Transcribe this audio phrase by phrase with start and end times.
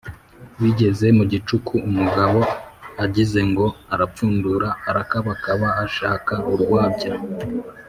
[0.61, 2.39] Bigeze mugicuku, umugabo
[3.03, 7.13] agizengo arapfundura, arakabakaba ashaka urwabya